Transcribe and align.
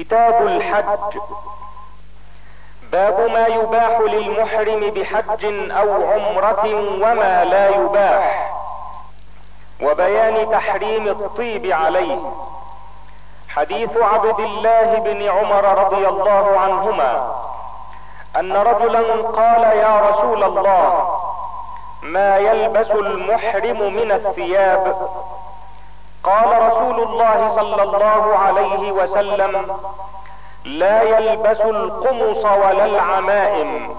كتاب 0.00 0.46
الحج. 0.46 1.18
باب 2.92 3.30
ما 3.30 3.46
يباح 3.46 4.00
للمحرم 4.00 4.90
بحج 4.90 5.70
أو 5.70 6.10
عمرة 6.12 6.64
وما 7.02 7.44
لا 7.44 7.68
يباح. 7.68 8.52
وبيان 9.82 10.50
تحريم 10.50 11.08
الطيب 11.08 11.72
عليه. 11.72 12.18
حديث 13.48 13.96
عبد 13.96 14.40
الله 14.40 14.94
بن 14.94 15.28
عمر 15.28 15.84
رضي 15.84 16.08
الله 16.08 16.58
عنهما 16.60 17.34
أن 18.36 18.52
رجلا 18.52 19.22
قال 19.22 19.62
يا 19.62 20.10
رسول 20.10 20.44
الله 20.44 21.18
ما 22.02 22.38
يلبس 22.38 22.90
المحرم 22.90 23.94
من 23.94 24.12
الثياب؟ 24.12 25.10
قال 26.24 26.62
رسول 26.72 27.02
الله 27.02 27.52
صلى 27.56 27.82
الله 27.82 28.36
عليه 28.38 28.92
وسلم 28.92 29.76
لا 30.64 31.02
يلبس 31.02 31.60
القمص 31.60 32.44
ولا 32.44 32.84
العمائم 32.84 33.96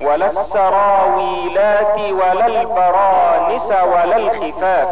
ولا 0.00 0.26
السراويلات 0.30 1.98
ولا 1.98 2.46
البرانس 2.46 3.66
ولا 3.70 4.16
الخفاف 4.16 4.88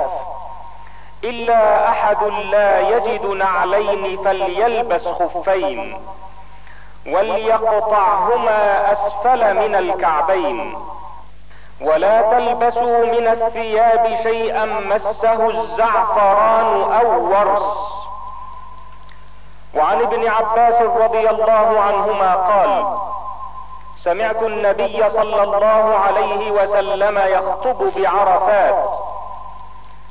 إلا 1.24 1.88
أحد 1.88 2.23
لا 2.24 2.80
يجد 2.80 3.27
نعلين 3.27 4.18
فليلبس 4.24 5.09
خفين 5.09 6.01
وليقطعهما 7.06 8.93
أسفل 8.93 9.54
من 9.68 9.74
الكعبين. 9.74 10.79
ولا 11.80 12.22
تلبسوا 12.22 13.04
من 13.04 13.26
الثياب 13.28 14.18
شيئا 14.22 14.64
مسه 14.64 15.50
الزعفران 15.50 16.92
أو 16.92 17.30
ورس 17.30 17.92
وعن 19.76 20.00
ابن 20.00 20.28
عباس 20.28 20.82
رضي 20.82 21.30
الله 21.30 21.80
عنهما 21.80 22.34
قال 22.34 22.98
سمعت 23.96 24.42
النبي 24.42 25.10
صلى 25.10 25.42
الله 25.42 25.95
عليه 25.98 26.51
وسلم 26.51 27.18
يخطب 27.18 27.92
بعرفات. 27.96 28.84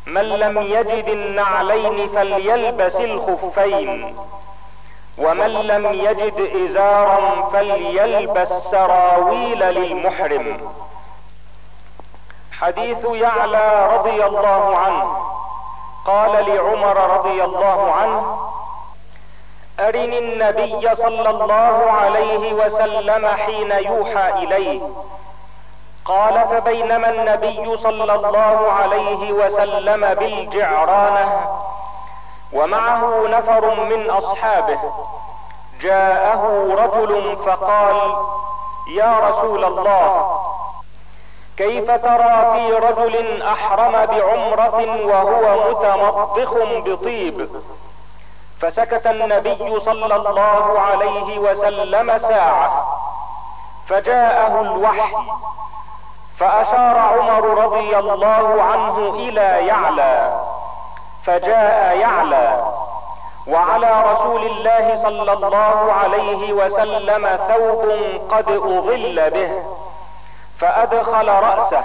من 0.06 0.22
لم 0.22 0.62
يجد 0.62 1.08
النعلين 1.08 2.10
فليلبس 2.10 2.96
الخفين 2.96 4.16
ومن 5.18 5.54
لم 5.54 5.86
يجد 5.86 6.50
إزارا 6.66 7.50
فليلبس 7.54 8.54
سراويل 8.72 9.60
للمحرم. 9.60 10.58
حديث 12.62 13.06
يعلى 13.06 13.90
رضي 13.96 14.26
الله 14.26 14.78
عنه. 14.78 15.18
قال 16.06 16.32
لعمر 16.46 16.98
رضي 17.18 17.44
الله 17.44 17.92
عنه 17.94 18.38
أرني 19.80 20.20
النبي 20.20 20.96
صلى 20.96 21.30
الله 21.30 21.92
عليه 21.92 22.54
وسلم 22.54 23.28
حين 23.28 23.72
يوحى 23.72 24.30
إليه. 24.44 24.82
قال 26.06 26.46
فبينما 26.50 27.10
النبي 27.10 27.78
صلى 27.78 28.14
الله 28.14 28.72
عليه 28.72 29.32
وسلم 29.32 30.14
بالجعرانة 30.14 31.48
ومعه 32.54 33.28
نفر 33.28 33.86
من 33.86 34.10
أصحابه 34.10 34.80
جاءه 35.82 36.68
رجل 36.78 37.38
فقال 37.46 38.16
يا 38.88 39.18
رسول 39.30 39.64
الله 39.66 40.41
كيف 41.58 41.92
ترى 41.92 42.54
في 42.54 42.74
رجل 42.74 43.42
أحرم 43.44 43.92
بعمرة 44.06 45.06
وهو 45.06 45.72
متمطخ 45.72 46.54
بطيب؟ 46.86 47.50
فسكت 48.62 49.08
النبي 49.08 49.80
صلى 49.80 50.16
الله 50.16 50.80
عليه 50.80 51.40
وسلم 51.40 52.18
ساعة 52.18 52.98
فجاءه 53.88 54.62
الوحي 54.62 55.14
فأشار 56.40 56.98
عمر 56.98 57.64
رضي 57.64 57.98
الله 58.00 58.62
عنه 58.64 59.14
إلى 59.16 59.68
يعلى 59.68 60.42
فجاء 61.26 61.98
يعلى 61.98 62.64
وعلى 63.48 64.04
رسول 64.12 64.42
الله 64.46 65.00
صلى 65.04 65.34
الله 65.34 65.94
عليه 65.94 66.54
وسلم 66.54 67.40
ثوب 67.48 67.92
قد 68.32 68.50
أظل 68.52 69.30
به. 69.30 69.64
فأدخل 70.62 71.28
رأسه. 71.30 71.84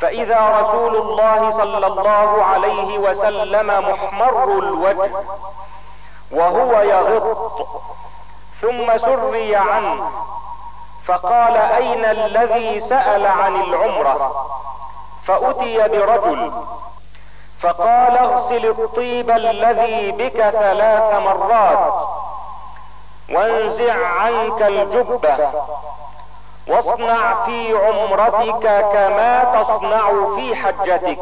فإذا 0.00 0.60
رسول 0.60 0.96
الله 0.96 1.50
صلى 1.50 1.86
الله 1.86 2.44
عليه 2.44 2.98
وسلم 2.98 3.90
محمر 3.90 4.44
الوجه 4.44 5.10
وهو 6.30 6.80
يغط 6.80 7.66
ثم 8.62 8.98
سري 8.98 9.56
عنه 9.56 10.10
فقال 11.06 11.56
أين 11.56 12.04
الذي 12.04 12.80
سأل 12.80 13.26
عن 13.26 13.56
العمرة؟ 13.56 14.46
فأتي 15.26 15.88
برجل 15.88 16.52
فقال 17.60 18.18
اغسل 18.18 18.66
الطيب 18.66 19.30
الذي 19.30 20.12
بك 20.12 20.50
ثلاث 20.50 21.22
مرات 21.22 21.94
وانزع 23.30 24.06
عنك 24.06 24.62
الجبة. 24.62 25.50
واصنع 26.68 27.44
في 27.46 27.76
عمرتك 27.76 28.84
كما 28.92 29.44
تصنع 29.44 30.34
في 30.36 30.56
حجتك. 30.56 31.18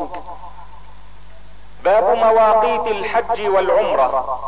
باب 1.84 2.16
مواقيت 2.18 2.86
الحج 2.86 3.46
والعمرة. 3.46 4.40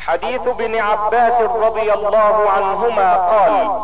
حديث 0.00 0.46
ابن 0.46 0.80
عباس 0.80 1.40
رضي 1.40 1.92
الله 1.92 2.50
عنهما 2.50 3.14
قال 3.14 3.82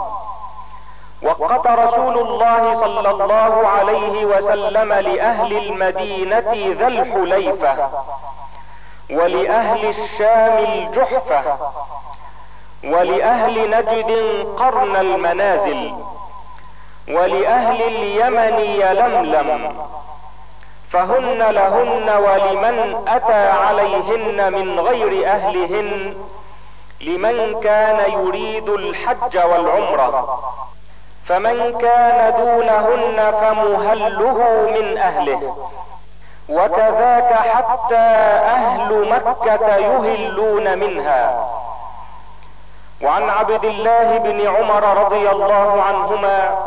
وقت 1.22 1.66
رسول 1.66 2.18
الله 2.18 2.80
صلى 2.80 3.10
الله 3.10 3.68
عليه 3.68 4.24
وسلم 4.24 4.92
لأهل 4.92 5.56
المدينة 5.56 6.74
ذا 6.78 6.86
الحليفة 6.86 7.88
ولأهل 9.10 9.88
الشام 9.88 10.58
الجحفة. 10.58 11.58
ولأهل 12.92 13.70
نجد 13.70 14.10
قرن 14.58 14.96
المنازل 14.96 15.92
ولأهل 17.08 17.82
اليمن 17.82 18.58
يلملم 18.58 19.76
فهن 20.92 21.38
لهن 21.38 22.10
ولمن 22.10 23.04
أتى 23.08 23.48
عليهن 23.50 24.52
من 24.52 24.80
غير 24.80 25.26
أهلهن 25.30 26.14
لمن 27.00 27.60
كان 27.60 28.12
يريد 28.12 28.68
الحج 28.68 29.38
والعمرة 29.38 30.38
فمن 31.26 31.78
كان 31.78 32.32
دونهن 32.32 33.32
فمهله 33.40 34.38
من 34.74 34.98
أهله 34.98 35.56
وكذاك 36.48 37.32
حتى 37.32 37.96
أهل 38.56 39.08
مكة 39.10 39.76
يهلون 39.76 40.78
منها. 40.78 41.46
وعن 43.02 43.30
عبد 43.30 43.64
الله 43.64 44.18
بن 44.18 44.46
عمر 44.46 45.04
رضي 45.04 45.30
الله 45.30 45.82
عنهما 45.82 46.58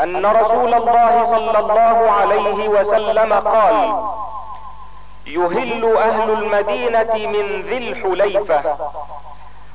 أن 0.00 0.26
رسول 0.26 0.74
الله 0.74 1.24
صلى 1.30 1.58
الله 1.58 2.10
عليه 2.10 2.68
وسلم 2.68 3.32
قال 3.32 4.04
يهل 5.26 5.96
أهل 5.96 6.30
المدينة 6.30 7.12
من 7.14 7.62
ذي 7.62 7.78
الحليفة 7.78 8.62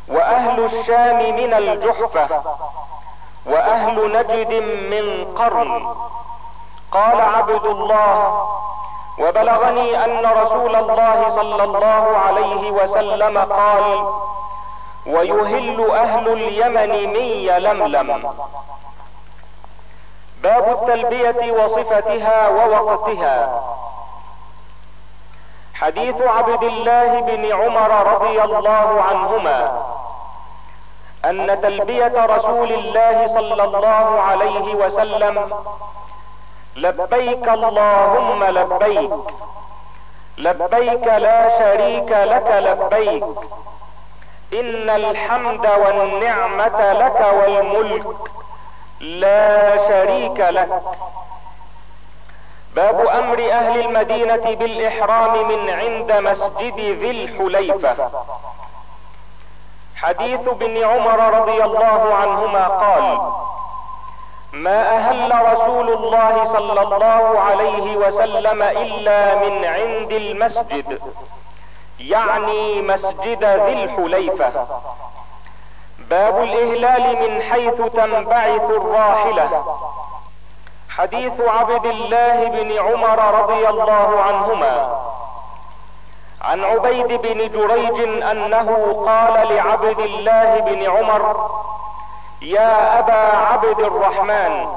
وأهل 0.07 0.65
الشام 0.65 1.35
من 1.35 1.53
الجحفة 1.53 2.41
وأهل 3.45 4.17
نجد 4.17 4.53
من 4.91 5.25
قرن. 5.37 5.95
قال 6.91 7.21
عبد 7.21 7.65
الله 7.65 8.47
وبلغني 9.19 10.05
أن 10.05 10.25
رسول 10.25 10.75
الله 10.75 11.29
صلى 11.35 11.63
الله 11.63 12.17
عليه 12.17 12.71
وسلم 12.71 13.37
قال 13.37 14.05
ويهل 15.07 15.91
أهل 15.91 16.27
اليمن 16.27 16.89
من 17.13 17.25
يلملم 17.49 18.31
باب 20.43 20.65
التلبية 20.81 21.51
وصفتها 21.51 22.47
ووقتها. 22.47 23.61
حديث 25.73 26.21
عبد 26.21 26.63
الله 26.63 27.21
بن 27.21 27.51
عمر 27.53 27.91
رضي 28.13 28.43
الله 28.43 29.01
عنهما 29.01 29.83
أن 31.25 31.61
تلبية 31.61 32.25
رسول 32.25 32.71
الله 32.71 33.27
صلى 33.27 33.63
الله 33.63 34.19
عليه 34.21 34.75
وسلم 34.75 35.49
لبيك 36.75 37.47
اللهم 37.49 38.43
لبيك 38.43 39.11
لبيك 40.37 41.07
لا 41.07 41.59
شريك 41.59 42.09
لك 42.11 42.47
لبيك 42.67 43.23
إن 44.53 44.89
الحمد 44.89 45.65
والنعمة 45.65 46.93
لك 46.93 47.33
والملك 47.39 48.05
لا 48.99 49.77
شريك 49.87 50.39
لك. 50.39 50.81
باب 52.75 53.07
أمر 53.07 53.51
أهل 53.51 53.79
المدينة 53.79 54.55
بالإحرام 54.55 55.47
من 55.47 55.69
عند 55.69 56.11
مسجد 56.11 56.79
ذي 56.79 57.11
الحليفة. 57.11 58.11
حديث 59.95 60.47
ابن 60.47 60.83
عمر 60.83 61.39
رضي 61.39 61.63
الله 61.63 62.13
عنهما 62.13 62.67
قال 62.67 63.17
ما 64.53 64.95
أهل 64.95 65.31
رسول 65.53 65.89
الله 65.93 66.45
صلى 66.45 66.81
الله 66.81 67.39
عليه 67.39 67.97
وسلم 67.97 68.63
إلا 68.63 69.35
من 69.35 69.65
عند 69.65 70.11
المسجد. 70.11 71.01
يعني 71.99 72.81
مسجد 72.81 73.43
ذي 73.43 73.83
الحليفة. 73.83 74.67
باب 75.99 76.43
الإهلال 76.43 77.29
من 77.29 77.41
حيث 77.41 77.81
تنبعث 77.81 78.69
الراحلة. 78.69 79.65
حديث 80.89 81.41
عبد 81.41 81.85
الله 81.85 82.47
بن 82.49 82.77
عمر 82.79 83.41
رضي 83.41 83.69
الله 83.69 84.21
عنهما. 84.21 85.01
عن 86.41 86.63
عبيد 86.63 87.07
بن 87.07 87.37
جريج 87.51 88.23
أنه 88.23 89.03
قال 89.05 89.55
لعبد 89.55 89.99
الله 89.99 90.59
بن 90.59 90.89
عمر 90.89 91.51
يا 92.41 92.99
أبا 92.99 93.37
عبد 93.37 93.79
الرحمن 93.79 94.67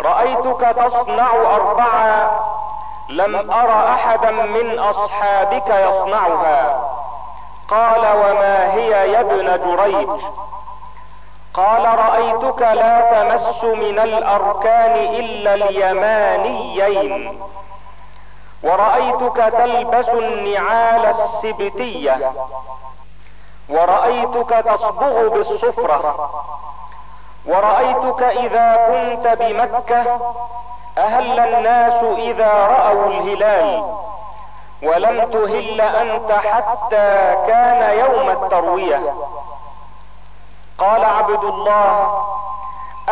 رأيتك 0.00 0.60
تصنع 0.60 1.30
اربعا 1.54 2.30
لم 3.08 3.50
أر 3.50 3.88
أحدا 3.88 4.30
من 4.30 4.78
أصحابك 4.78 5.68
يصنعها. 5.68 6.88
قال 7.68 8.00
وما 8.00 8.72
هي 8.72 9.12
يا 9.12 9.20
ابن 9.20 9.58
جريج 9.58 10.08
قال 11.54 11.98
رأيتك 11.98 12.60
لا 12.60 13.00
تمس 13.00 13.64
من 13.64 13.98
الأركان 13.98 14.94
إلا 14.94 15.54
اليمانيين. 15.54 17.40
ورأيتك 18.62 19.36
تلبس 19.36 20.08
النعال 20.08 21.06
السبتية. 21.06 22.32
ورأيتك 23.68 24.50
تصبغ 24.50 25.28
بالصفرة. 25.28 26.30
ورأيتك 27.46 28.22
إذا 28.22 28.86
كنت 28.88 29.42
بمكة 29.42 30.34
أهل 30.98 31.40
الناس 31.40 32.04
إذا 32.18 32.52
رأوا 32.52 33.06
الهلال 33.06 33.84
ولم 34.82 35.30
تهل 35.30 35.80
أنت 35.80 36.32
حتى 36.32 37.36
كان 37.46 37.98
يوم 37.98 38.30
التروية. 38.30 39.14
قال 40.78 41.04
عبد 41.04 41.44
الله 41.44 42.22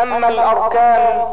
أما 0.02 0.28
الأركان 0.28 1.26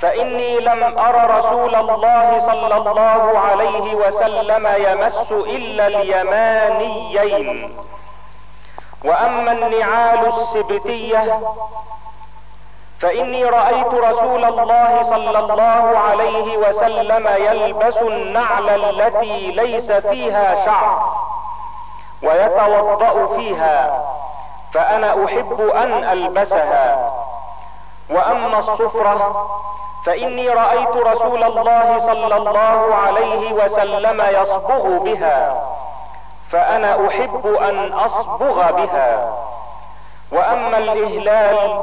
فإني 0.00 0.58
لم 0.58 0.98
أر 0.98 1.38
رسول 1.38 1.74
الله 1.74 2.38
صلى 2.46 2.76
الله 2.76 3.38
عليه 3.38 3.94
وسلم 3.94 4.66
يمس 4.66 5.32
إلا 5.32 5.86
اليمانيين. 5.86 7.76
وأما 9.04 9.52
النعال 9.52 10.26
السبتية 10.26 11.40
فإني 13.00 13.44
رأيت 13.44 13.86
رسول 13.94 14.44
الله 14.44 15.02
صلى 15.10 15.38
الله 15.38 15.98
عليه 15.98 16.56
وسلم 16.56 17.28
يلبس 17.28 17.96
النعل 17.96 18.68
التي 18.68 19.50
ليس 19.50 19.92
فيها 19.92 20.64
شعر 20.64 21.10
ويتوضأ 22.22 23.36
فيها 23.36 24.04
فأنا 24.74 25.24
أحب 25.24 25.60
أن 25.74 26.04
ألبسها. 26.04 27.10
وأما 28.10 28.58
الصفرة 28.58 29.46
فإني 30.06 30.48
رأيت 30.48 30.88
رسول 30.96 31.42
الله 31.44 31.98
صلى 31.98 32.36
الله 32.36 32.94
عليه 33.06 33.52
وسلم 33.52 34.20
يصبغ 34.42 34.98
بها 34.98 35.54
فأنا 36.52 37.08
أحب 37.08 37.46
أن 37.46 37.92
أصبغ 37.92 38.72
بها. 38.72 39.28
وأما 40.32 40.78
الإهلال 40.78 41.82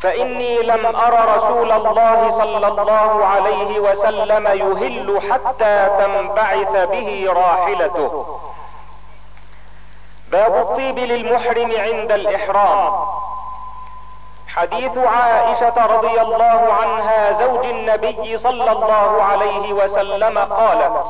فإني 0.00 0.58
لم 0.62 0.86
ار 0.96 1.36
رسول 1.36 1.72
الله 1.72 2.30
صلى 2.30 2.66
الله 2.66 3.24
عليه 3.26 3.80
وسلم 3.80 4.46
يهل 4.46 5.32
حتى 5.32 5.88
تنبعث 5.98 6.88
به 6.90 7.26
راحلته. 7.32 8.40
باب 10.32 10.54
الطيب 10.56 10.98
للمحرم 10.98 11.72
عند 11.78 12.12
الإحرام. 12.12 12.92
حديث 14.48 14.98
عائشة 14.98 15.86
رضي 15.86 16.20
الله 16.20 16.72
عنها 16.72 17.32
زوج 17.32 17.66
النبي 17.66 18.38
صلى 18.38 18.72
الله 18.72 19.22
عليه 19.22 19.72
وسلم 19.72 20.38
قالت 20.38 21.06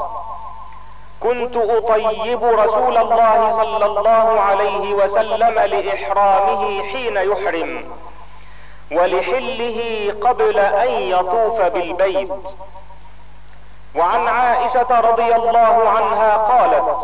كنت 1.20 1.56
أطيب 1.56 2.44
رسول 2.44 2.96
الله 2.96 3.56
صلى 3.56 3.86
الله 3.86 4.40
عليه 4.40 4.94
وسلم 4.94 5.58
لإحرامه 5.58 6.82
حين 6.82 7.16
يحرم. 7.16 7.84
ولحله 8.92 9.78
قبل 10.22 10.58
أن 10.58 10.90
يطوف 10.90 11.60
بالبيت. 11.60 12.32
وعن 13.96 14.28
عائشة 14.28 15.00
رضي 15.00 15.34
الله 15.37 15.88
عنها 15.88 16.37
قالت 16.37 16.98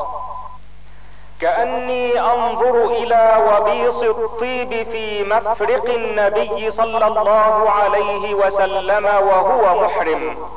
كأني 1.41 2.21
أنظر 2.21 2.85
إلى 2.85 3.37
وبيص 3.49 4.03
الطيب 4.03 4.87
في 4.93 5.25
مفرق 5.25 5.85
النبي 5.85 6.71
صلى 6.71 7.07
الله 7.07 7.71
عليه 7.71 8.35
وسلم 8.35 9.05
وهو 9.05 9.85
محرم. 9.85 10.49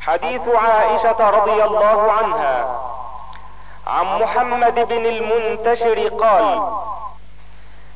حديث 0.00 0.48
عائشة 0.48 1.30
رضي 1.30 1.64
الله 1.64 2.12
عنها. 2.12 2.80
عن 3.86 4.22
محمد 4.22 4.74
بن 4.74 5.06
المنتشر 5.06 6.08
قال 6.08 6.62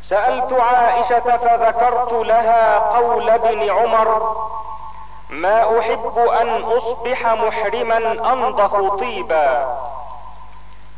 سألت 0.08 0.52
عائشة 0.52 1.20
فذكرت 1.20 2.12
لها 2.12 2.78
قول 2.78 3.30
ابن 3.30 3.70
عمر 3.70 4.36
ما 5.30 5.78
أحب 5.78 6.18
أن 6.18 6.62
أصبح 6.62 7.26
محرما 7.26 7.96
انضخ 8.32 8.96
طيبا. 8.96 9.76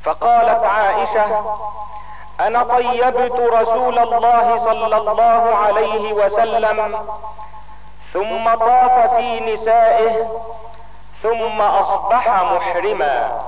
فقالت 0.04 0.62
عائشة 0.62 1.56
أنا 2.40 2.62
طيبت 2.62 3.32
رسول 3.52 3.98
الله 3.98 4.58
صلى 4.58 4.96
الله 4.96 5.54
عليه 5.56 6.12
وسلم 6.12 7.06
ثم 8.12 8.54
طاف 8.54 9.14
في 9.14 9.40
نسائه 9.52 10.26
ثم 11.22 11.60
أصبح 11.60 12.42
محرما. 12.42 13.40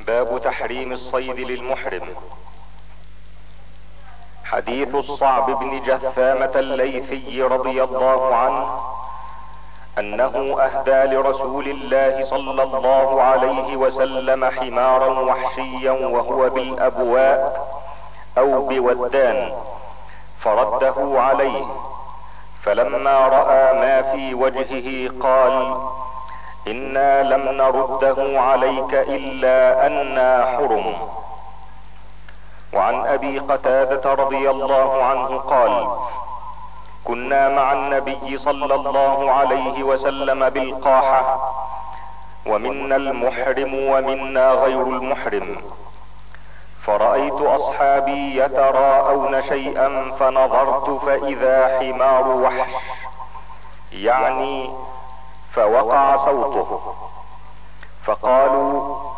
باب 0.00 0.42
تحريم 0.44 0.92
الصيد 0.92 1.38
للمحرم. 1.40 2.08
حديث 4.54 4.94
الصعب 4.94 5.50
بن 5.50 5.80
جثامة 5.80 6.50
الليثي 6.56 7.42
رضي 7.42 7.82
الله 7.82 8.34
عنه 8.34 8.66
أنه 9.98 10.56
أهدى 10.60 11.14
لرسول 11.14 11.66
الله 11.68 12.24
صلى 12.30 12.62
الله 12.62 13.22
عليه 13.22 13.76
وسلم 13.76 14.44
حمارا 14.44 15.20
وحشيا 15.20 15.92
وهو 15.92 16.48
بالأبواء 16.48 17.66
أو 18.38 18.68
بودان 18.68 19.52
فرده 20.38 21.20
عليه 21.20 21.64
فلما 22.62 23.18
رأى 23.28 23.74
ما 23.80 24.02
في 24.02 24.34
وجهه 24.34 25.10
قال 25.20 25.74
إنا 26.66 27.22
لم 27.22 27.42
نرده 27.48 28.40
عليك 28.40 28.94
إلا 28.94 29.86
أنا 29.86 30.56
حرم. 30.56 30.94
وعن 32.74 33.06
أبي 33.06 33.38
قتادة 33.38 34.14
رضي 34.14 34.50
الله 34.50 35.04
عنه 35.04 35.38
قال 35.38 35.88
كنا 37.04 37.48
مع 37.48 37.72
النبي 37.72 38.38
صلى 38.38 38.74
الله 38.74 39.30
عليه 39.30 39.82
وسلم 39.82 40.48
بالقاحة 40.48 41.50
ومنا 42.46 42.96
المحرم 42.96 43.74
ومنا 43.74 44.50
غير 44.52 44.82
المحرم. 44.82 45.56
فرأيت 46.86 47.40
أصحابي 47.40 48.36
يتراءون 48.36 49.42
شيئا 49.42 50.12
فنظرت 50.18 50.90
فإذا 51.04 51.78
حمار 51.78 52.28
وحش 52.28 52.70
يعني 53.92 54.70
فوقع 55.54 56.16
صوته. 56.16 56.94
فقالوا 58.04 59.13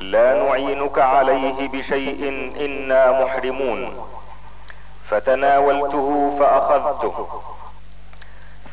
لا 0.00 0.34
نعينك 0.34 0.98
عليه 0.98 1.68
بشيء 1.68 2.50
إنا 2.60 3.22
محرمون. 3.22 3.96
فتناولته 5.10 6.36
فأخذته. 6.40 7.28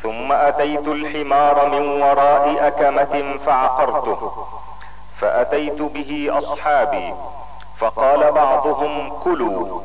ثم 0.03 0.31
أتيت 0.31 0.87
الحمار 0.87 1.69
من 1.69 2.01
وراء 2.01 2.67
أكمة 2.67 3.37
فعقرته. 3.45 4.31
فأتيت 5.19 5.81
به 5.81 6.29
أصحابي. 6.31 7.13
فقال 7.77 8.31
بعضهم 8.31 9.09
كلوا. 9.23 9.81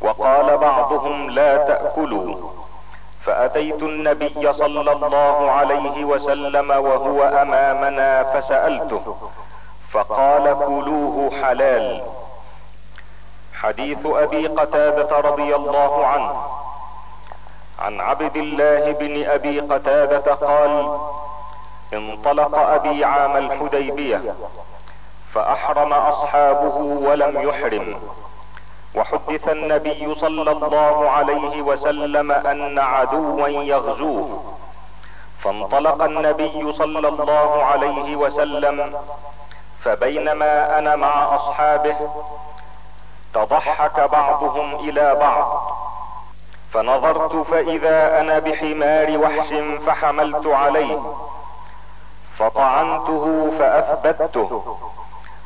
وقال 0.00 0.58
بعضهم 0.58 1.30
لا 1.30 1.56
تأكلوا. 1.56 2.50
فأتيت 3.24 3.82
النبي 3.82 4.52
صلى 4.52 4.92
الله 4.92 5.50
عليه 5.50 6.04
وسلم 6.04 6.70
وهو 6.70 7.22
أمامنا 7.22 8.22
فسألته. 8.22 9.16
فقال 9.96 10.44
كلوه 10.66 11.30
حلال. 11.42 12.02
حديث 13.54 13.98
أبي 14.06 14.46
قتادة 14.46 15.20
رضي 15.20 15.54
الله 15.56 16.06
عنه. 16.06 16.46
عن 17.78 18.00
عبد 18.00 18.36
الله 18.36 18.92
بن 18.92 19.24
أبي 19.26 19.60
قتادة 19.60 20.34
قال 20.34 20.98
انطلق 21.94 22.58
أبي 22.58 23.04
عام 23.04 23.36
الحديبية 23.36 24.34
فأحرم 25.34 25.92
أصحابه 25.92 26.76
ولم 26.76 27.48
يحرم. 27.48 28.00
وحدث 28.94 29.48
النبي 29.48 30.14
صلى 30.14 30.50
الله 30.50 31.10
عليه 31.10 31.62
وسلم 31.62 32.32
أن 32.32 32.78
عدوا 32.78 33.48
يغزوه. 33.48 34.54
فانطلق 35.38 36.02
النبي 36.02 36.72
صلى 36.72 37.08
الله 37.08 37.64
عليه 37.64 38.16
وسلم 38.16 38.94
فبينما 39.86 40.78
أنا 40.78 40.96
مع 40.96 41.34
أصحابه 41.36 41.96
تضحك 43.34 44.00
بعضهم 44.00 44.74
إلى 44.74 45.14
بعض. 45.14 45.72
فنظرت 46.72 47.36
فإذا 47.36 48.20
أنا 48.20 48.38
بحمار 48.38 49.18
وحش 49.18 49.48
فحملت 49.86 50.46
عليه. 50.46 50.98
فطعنته 52.38 53.50
فأثبته. 53.58 54.76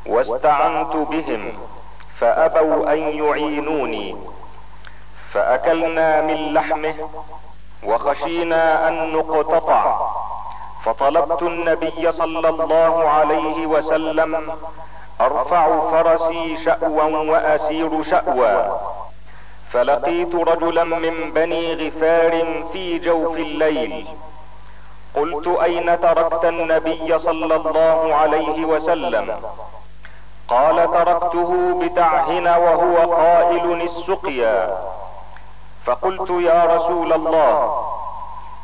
واستعنت 0.06 0.96
بهم 0.96 1.52
فأبوا 2.20 2.92
أن 2.92 2.98
يعينوني. 2.98 4.16
فأكلنا 5.32 6.20
من 6.20 6.54
لحمه 6.54 6.94
وخشينا 7.84 8.88
أن 8.88 9.12
نقتطع. 9.12 10.10
فطلبت 10.84 11.42
النبي 11.42 12.12
صلى 12.12 12.48
الله 12.48 13.08
عليه 13.08 13.66
وسلم 13.66 14.52
أرفع 15.20 15.90
فرسي 15.90 16.56
شأوا 16.64 17.02
وأسير 17.02 18.02
شأوا 18.02 18.78
فلقيت 19.72 20.34
رجلا 20.34 20.84
من 20.84 21.32
بني 21.32 21.74
غفار 21.74 22.44
في 22.72 22.98
جوف 22.98 23.36
الليل. 23.36 24.06
قلت 25.16 25.46
أين 25.62 26.00
تركت 26.00 26.44
النبي 26.44 27.18
صلى 27.18 27.54
الله 27.56 28.14
عليه 28.14 28.64
وسلم؟ 28.64 29.36
قال 30.48 30.92
تركته 30.92 31.80
بتعهن 31.82 32.46
وهو 32.48 32.96
قائل 33.14 33.82
السقيا. 33.82 34.78
فقلت 35.84 36.30
يا 36.30 36.64
رسول 36.76 37.12
الله 37.12 37.89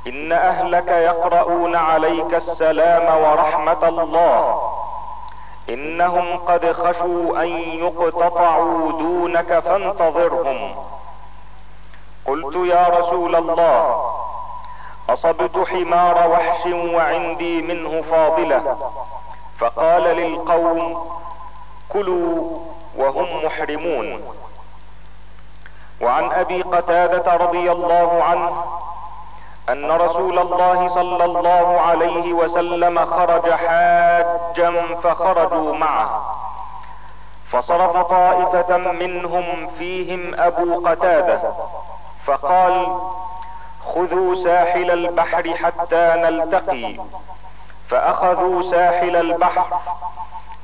إن 0.06 0.32
أهلك 0.32 0.88
يقرؤون 0.88 1.76
عليك 1.76 2.34
السلام 2.34 3.22
ورحمة 3.22 3.88
الله. 3.88 4.72
إنهم 5.68 6.36
قد 6.36 6.72
خشوا 6.72 7.42
أن 7.42 7.48
يقتطعوا 7.84 8.92
دونك 8.92 9.58
فانتظرهم. 9.58 10.74
قلت 12.26 12.56
يا 12.56 12.86
رسول 12.88 13.36
الله 13.36 14.10
أصبت 15.08 15.68
حمار 15.68 16.28
وحش 16.30 16.66
وعندي 16.66 17.62
منه 17.62 18.02
فاضلة. 18.02 18.78
فقال 19.58 20.02
للقوم 20.02 21.08
كلوا 21.92 22.58
وهم 22.96 23.44
محرمون. 23.44 24.20
وعن 26.00 26.32
أبي 26.32 26.62
قتادة 26.62 27.36
رضي 27.36 27.72
الله 27.72 28.22
عنه 28.22 28.64
أن 29.68 29.90
رسول 29.92 30.38
الله 30.38 30.88
صلى 30.94 31.24
الله 31.24 31.80
عليه 31.80 32.32
وسلم 32.32 33.04
خرج 33.04 33.50
حاجا 33.50 34.72
فخرجوا 35.02 35.74
معه. 35.74 36.36
فصرف 37.52 37.96
طائفة 37.96 38.76
منهم 38.76 39.70
فيهم 39.78 40.34
أبو 40.38 40.88
قتادة 40.88 41.42
فقال 42.26 42.86
خذوا 43.94 44.34
ساحل 44.34 44.90
البحر 44.90 45.54
حتى 45.54 46.12
نلتقي. 46.16 46.96
فأخذوا 47.88 48.62
ساحل 48.70 49.16
البحر 49.16 49.66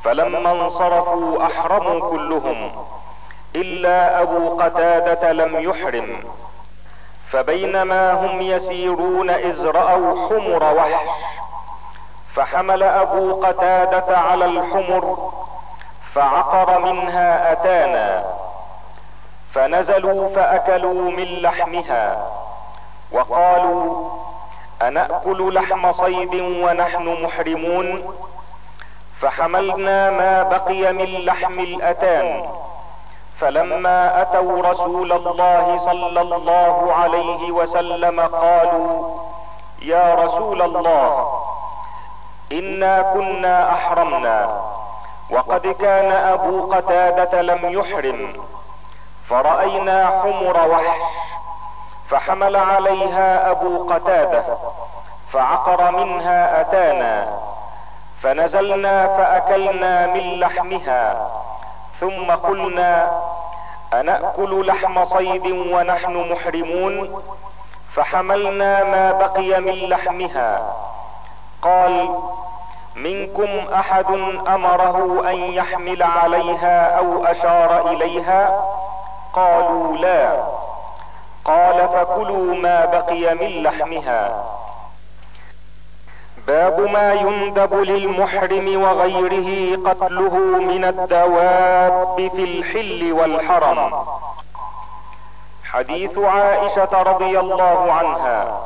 فلما 0.04 0.52
انصرفوا 0.52 1.46
أحرموا 1.46 2.10
كلهم 2.10 2.72
إلا 3.54 4.22
أبو 4.22 4.60
قتادة 4.60 5.32
لم 5.32 5.60
يحرم. 5.60 6.24
فبينما 7.32 8.12
هم 8.12 8.40
يسيرون 8.40 9.30
إذ 9.30 9.66
رأوا 9.66 10.28
حمر 10.28 10.74
وحش 10.74 11.08
فحمل 12.34 12.82
أبو 12.82 13.44
قتادة 13.44 14.18
على 14.18 14.44
الحمر 14.44 15.32
فعقر 16.14 16.78
منها 16.78 17.52
أتانا 17.52 18.24
فنزلوا 19.54 20.28
فأكلوا 20.34 21.10
من 21.10 21.24
لحمها 21.42 22.30
وقالوا 23.12 24.08
أنأكل 24.82 25.54
لحم 25.54 25.92
صيد 25.92 26.34
ونحن 26.34 27.22
محرمون 27.22 28.14
فحملنا 29.20 30.10
ما 30.10 30.42
بقي 30.42 30.92
من 30.92 31.04
لحم 31.04 31.60
الأتان. 31.60 32.44
فلما 33.40 34.22
أتوا 34.22 34.62
رسول 34.62 35.12
الله 35.12 35.78
صلى 35.84 36.20
الله 36.20 36.92
عليه 36.92 37.50
وسلم 37.52 38.20
قالوا 38.20 39.16
يا 39.82 40.14
رسول 40.14 40.62
الله 40.62 41.42
إنا 42.52 43.02
كنا 43.02 43.72
أحرمنا 43.72 44.62
وقد 45.30 45.66
كان 45.66 46.12
أبو 46.12 46.72
قتادة 46.74 47.42
لم 47.42 47.72
يحرم 47.78 48.32
فرأينا 49.28 50.06
حمر 50.22 50.68
وحش 50.68 51.00
فحمل 52.10 52.56
عليها 52.56 53.50
أبو 53.50 53.92
قتادة 53.92 54.44
فعقر 55.32 55.90
منها 55.90 56.60
أتانا 56.60 57.38
فنزلنا 58.22 59.06
فأكلنا 59.06 60.06
من 60.06 60.40
لحمها. 60.40 61.30
ثم 62.02 62.30
قلنا 62.30 63.10
أنأكل 63.92 64.66
لحم 64.66 65.04
صيد 65.04 65.46
ونحن 65.46 66.32
محرمون 66.32 67.22
فحملنا 67.94 68.84
ما 68.84 69.12
بقي 69.12 69.60
من 69.60 69.72
لحمها. 69.72 70.74
قال 71.62 72.14
منكم 72.96 73.74
أحد 73.74 74.10
أمره 74.48 75.30
أن 75.30 75.34
يحمل 75.34 76.02
عليها 76.02 76.98
أو 76.98 77.24
أشار 77.24 77.90
إليها؟ 77.90 78.64
قالوا 79.32 79.96
لا. 79.96 80.44
قال 81.44 81.88
فكلوا 81.88 82.54
ما 82.54 82.84
بقي 82.84 83.34
من 83.34 83.62
لحمها. 83.62 84.44
باب 86.46 86.80
ما 86.80 87.12
يندب 87.12 87.74
للمحرم 87.74 88.82
وغيره 88.82 89.78
قتله 89.90 90.34
من 90.58 90.84
الدواب 90.84 92.30
في 92.36 92.44
الحل 92.44 93.12
والحرم. 93.12 94.04
حديث 95.64 96.18
عائشة 96.18 97.02
رضي 97.02 97.40
الله 97.40 97.92
عنها 97.92 98.60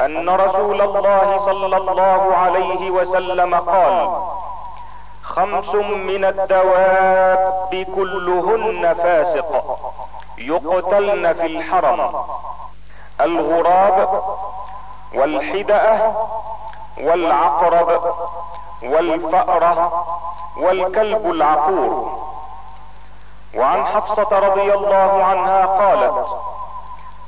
أن 0.00 0.28
رسول 0.28 0.80
الله 0.82 1.38
صلى 1.46 1.76
الله 1.76 2.36
عليه 2.36 2.90
وسلم 2.90 3.54
قال 3.54 4.12
خمس 5.22 5.74
من 5.84 6.24
الدواب 6.24 7.86
كلهن 7.96 8.94
فاسق 8.94 9.78
يقتلن 10.38 11.32
في 11.32 11.46
الحرم 11.46 12.10
الغراب 13.20 14.22
والحدأة 15.14 16.12
والعقرب 17.00 18.00
والفأرة 18.82 20.04
والكلب 20.56 21.30
العقور. 21.30 22.22
وعن 23.54 23.86
حفصة 23.86 24.38
رضي 24.38 24.74
الله 24.74 25.24
عنها 25.24 25.66
قالت 25.66 26.26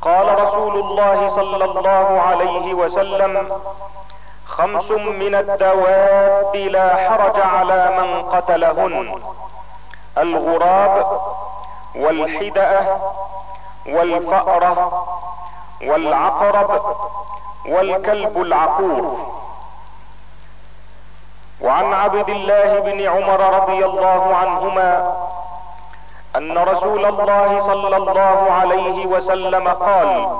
قال 0.02 0.44
رسول 0.44 0.76
الله 0.80 1.30
صلى 1.36 1.64
الله 1.64 2.20
عليه 2.20 2.74
وسلم 2.74 3.60
خمس 4.46 4.90
من 4.90 5.34
الدواب 5.34 6.56
لا 6.56 6.96
حرج 6.96 7.40
على 7.40 7.94
من 7.98 8.22
قتلهن. 8.30 9.22
الغراب 10.18 11.20
والحدأة 11.96 12.98
والفأرة 13.86 15.04
والعقرب 15.82 16.96
والكلب 17.66 18.42
العقور. 18.42 19.16
وعن 21.60 21.92
عبد 21.92 22.28
الله 22.28 22.80
بن 22.80 23.08
عمر 23.08 23.40
رضي 23.62 23.84
الله 23.84 24.34
عنهما 24.36 25.16
أن 26.36 26.58
رسول 26.58 27.04
الله 27.04 27.60
صلى 27.60 27.96
الله 27.96 28.52
عليه 28.52 29.06
وسلم 29.06 29.68
قال 29.68 30.36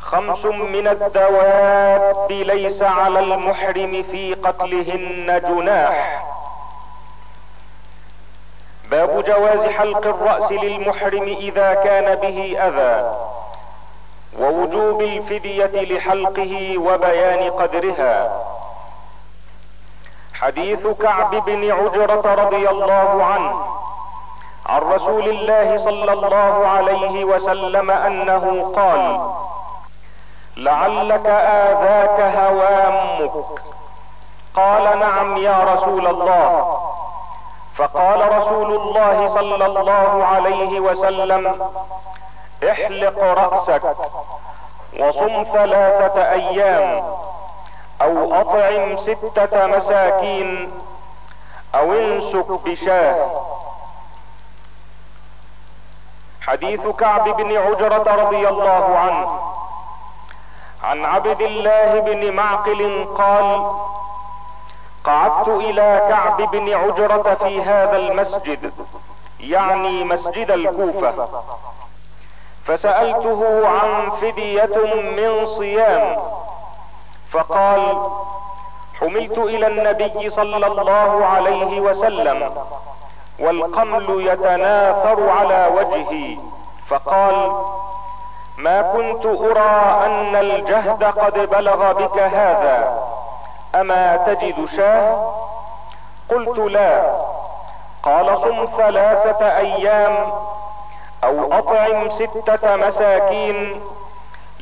خمس 0.00 0.44
من 0.44 0.88
الدواب 0.88 2.32
ليس 2.32 2.82
على 2.82 3.18
المحرم 3.18 4.04
في 4.10 4.34
قتلهن 4.34 5.40
جناح. 5.40 6.24
باب 8.90 9.24
جواز 9.24 9.66
حلق 9.66 10.06
الرأس 10.06 10.52
للمحرم 10.52 11.22
إذا 11.22 11.74
كان 11.74 12.14
به 12.14 12.56
أذى 12.60 13.16
ووجوب 14.38 15.02
الفدية 15.02 15.96
لحلقه 15.96 16.78
وبيان 16.78 17.50
قدرها. 17.50 18.36
حديث 20.44 20.86
كعب 20.86 21.30
بن 21.30 21.70
عجرة 21.72 22.34
رضي 22.34 22.68
الله 22.70 23.24
عنه 23.24 23.64
عن 24.66 24.80
رسول 24.80 25.28
الله 25.28 25.78
صلى 25.84 26.12
الله 26.12 26.68
عليه 26.68 27.24
وسلم 27.24 27.90
أنه 27.90 28.72
قال 28.76 29.30
لعلك 30.56 31.26
آذاك 31.26 32.20
هوامك. 32.36 33.32
قال 34.56 34.98
نعم 34.98 35.36
يا 35.36 35.74
رسول 35.74 36.06
الله. 36.06 36.78
فقال 37.76 38.38
رسول 38.38 38.74
الله 38.74 39.28
صلى 39.34 39.66
الله 39.66 40.26
عليه 40.26 40.80
وسلم 40.80 41.70
احلق 42.70 43.18
رأسك 43.18 43.96
وصم 45.00 45.44
ثلاثة 45.52 46.30
أيام. 46.32 47.13
أو 48.02 48.40
أطعم 48.40 48.96
ستة 48.96 49.66
مساكين 49.66 50.70
أو 51.74 51.92
انسك 51.92 52.50
بشاة. 52.64 53.30
حديث 56.40 56.86
كعب 56.86 57.28
بن 57.28 57.56
عجرة 57.56 58.22
رضي 58.22 58.48
الله 58.48 58.98
عنه. 58.98 59.40
عن 60.82 61.04
عبد 61.04 61.40
الله 61.40 62.00
بن 62.00 62.32
معقل 62.32 63.04
قال 63.18 63.70
قعدت 65.04 65.48
إلى 65.48 66.02
كعب 66.08 66.42
بن 66.50 66.74
عجرة 66.74 67.34
في 67.34 67.62
هذا 67.62 67.96
المسجد 67.96 68.72
يعني 69.40 70.04
مسجد 70.04 70.50
الكوفة. 70.50 71.44
فسألته 72.66 73.68
عن 73.68 74.10
فدية 74.10 74.94
من 74.94 75.46
صيام. 75.46 76.16
فقال 77.34 78.06
حملت 79.00 79.38
إلى 79.38 79.66
النبي 79.66 80.30
صلى 80.30 80.66
الله 80.66 81.26
عليه 81.26 81.80
وسلم 81.80 82.50
والقمل 83.40 84.26
يتناثر 84.26 85.30
على 85.30 85.70
وجهي. 85.76 86.36
فقال 86.88 87.52
ما 88.58 88.82
كنت 88.82 89.26
أرى 89.26 90.04
أن 90.06 90.36
الجهد 90.36 91.04
قد 91.04 91.50
بلغ 91.50 91.92
بك 91.92 92.18
هذا 92.18 93.02
أما 93.74 94.16
تجد 94.16 94.66
شاه؟ 94.76 95.34
قلت 96.30 96.58
لا. 96.58 97.16
قال 98.02 98.38
صم 98.38 98.68
ثلاثة 98.76 99.56
أيام 99.56 100.26
أو 101.24 101.52
أطعم 101.58 102.10
ستة 102.10 102.76
مساكين. 102.76 103.80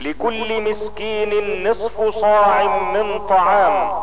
لكل 0.04 0.70
مسكين 0.70 1.70
نصف 1.70 2.14
صاع 2.20 2.62
من 2.62 3.26
طعام. 3.26 4.02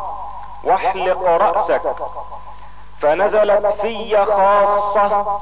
واحلق 0.63 1.23
رأسك. 1.23 1.95
فنزلت 3.01 3.65
في 3.81 4.25
خاصة 4.25 5.39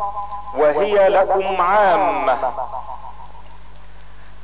وهي 0.58 1.08
لكم 1.08 1.62
عامة. 1.62 2.52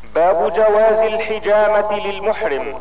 باب 0.03 0.53
جواز 0.53 0.97
الحجامة 0.97 1.93
للمحرم. 1.93 2.79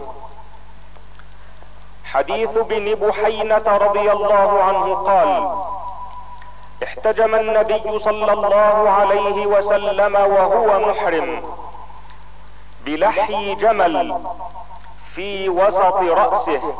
حديث 2.04 2.50
بن 2.50 2.94
بحينة 2.94 3.76
رضي 3.76 4.12
الله 4.12 4.62
عنه 4.62 4.94
قال 4.94 5.58
احتجم 6.82 7.34
النبي 7.34 7.98
صلى 7.98 8.32
الله 8.32 8.90
عليه 8.90 9.46
وسلم 9.46 10.14
وهو 10.14 10.80
محرم. 10.88 11.42
بلحي 12.84 13.54
جمل 13.54 14.22
في 15.14 15.48
وسط 15.48 16.02
رأسه. 16.02 16.74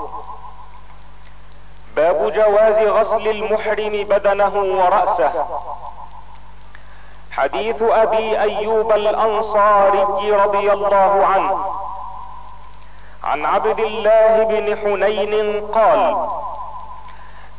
باب 1.97 2.33
جواز 2.33 2.89
غسل 2.89 3.29
المحرم 3.29 3.93
بدنه 3.93 4.55
ورأسه. 4.55 5.47
حديث 7.31 7.83
أبي 7.83 8.41
أيوب 8.41 8.93
الأنصاري 8.93 10.33
رضي 10.33 10.73
الله 10.73 11.27
عنه. 11.27 11.65
عن 13.25 13.47
عبد 13.47 13.81
الله 13.81 14.45
بن 14.45 14.77
حنين 14.77 15.67
قال 15.67 16.29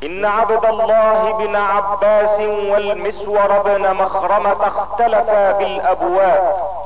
إن 0.04 0.26
عبد 0.26 0.66
الله 0.66 1.32
بن 1.32 1.56
عباس 1.56 2.40
والمسور 2.40 3.62
بن 3.62 3.94
مخرمة 3.94 4.68
اختلفا 4.68 5.52
بالأبواب. 5.52 6.83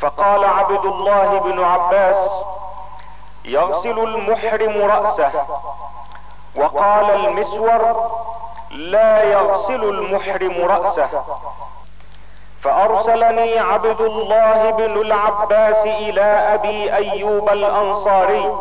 فقال 0.00 0.44
عبد 0.44 0.84
الله 0.84 1.38
بن 1.38 1.64
عباس 1.64 2.30
يغسل 3.44 3.98
المحرم 3.98 4.90
رأسه. 4.90 5.32
وقال 6.56 7.10
المسور 7.10 8.08
لا 8.70 9.22
يغسل 9.22 9.84
المحرم 9.84 10.64
رأسه. 10.64 11.24
فأرسلني 12.62 13.58
عبد 13.58 14.00
الله 14.00 14.70
بن 14.70 15.00
العباس 15.00 15.86
إلى 15.86 16.54
أبي 16.54 16.94
أيوب 16.94 17.48
الأنصاري 17.48 18.52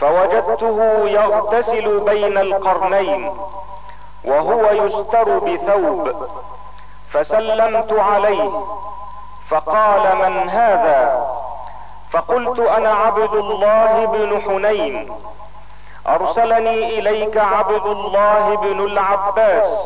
فوجدته 0.00 1.08
يغتسل 1.08 2.00
بين 2.00 2.38
القرنين 2.38 3.36
وهو 4.24 4.70
يستر 4.70 5.38
بثوب 5.38 6.28
فسلمت 7.12 7.92
عليه. 7.92 8.50
فقال 9.50 10.16
من 10.16 10.48
هذا؟ 10.48 11.26
فقلت 12.10 12.58
أنا 12.58 12.90
عبد 12.90 13.34
الله 13.34 14.06
بن 14.06 14.42
حنين. 14.42 15.12
أرسلني 16.08 16.98
إليك 16.98 17.36
عبد 17.36 17.86
الله 17.86 18.56
بن 18.56 18.84
العباس. 18.84 19.78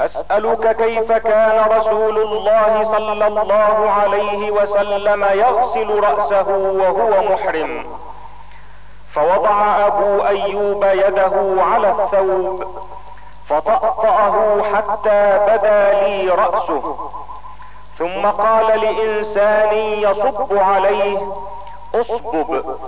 أسألك 0.00 0.76
كيف 0.76 1.12
كان 1.12 1.78
رسول 1.78 2.18
الله 2.18 2.84
صلى 2.92 3.26
الله 3.26 3.90
عليه 3.90 4.50
وسلم 4.50 5.24
يغسل 5.24 6.00
رأسه 6.00 6.48
وهو 6.80 7.32
محرم؟ 7.32 7.86
فوضع 9.14 9.86
أبو 9.86 10.26
أيوب 10.26 10.84
يده 10.84 11.62
على 11.62 11.90
الثوب 11.90 12.64
فطأطأه 13.48 14.62
حتى 14.74 15.38
بدا 15.48 15.92
لي 15.92 16.28
رأسه. 16.28 17.10
ثم 17.98 18.26
قال 18.26 18.80
لإنسان 18.80 19.72
يصب 19.74 20.58
عليه 20.58 21.32
اصبب 21.94 22.78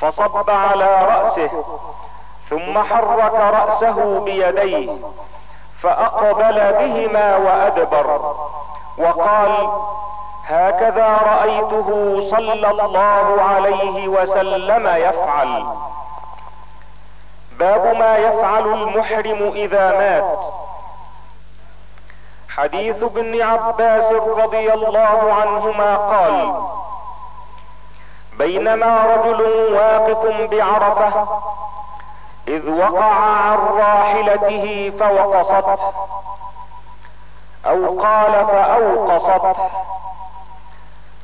فصب 0.00 0.50
على 0.50 1.06
رأسه 1.08 1.50
ثم 2.50 2.78
حرك 2.78 3.34
رأسه 3.34 4.20
بيديه 4.20 4.92
فأقبل 5.82 6.72
بهما 6.72 7.36
وأدبر 7.36 8.34
وقال 8.98 9.70
هكذا 10.46 11.06
رأيته 11.26 11.88
صلى 12.30 12.70
الله 12.70 13.42
عليه 13.42 14.08
وسلم 14.08 14.86
يفعل. 14.86 15.64
باب 17.58 17.96
ما 17.96 18.16
يفعل 18.16 18.66
المحرم 18.66 19.52
إذا 19.54 19.90
مات. 19.98 20.38
حديث 22.56 23.02
ابن 23.02 23.42
عباس 23.42 24.12
رضي 24.12 24.72
الله 24.72 25.32
عنهما 25.40 25.96
قال 25.96 26.62
بينما 28.38 29.06
رجل 29.06 29.42
واقف 29.74 30.50
بعرفة 30.50 31.28
إذ 32.48 32.70
وقع 32.70 33.14
عن 33.14 33.56
راحلته 33.56 34.92
فوقصته 34.98 35.78
أو 37.66 38.00
قال 38.00 38.46
فاوقصته 38.46 39.54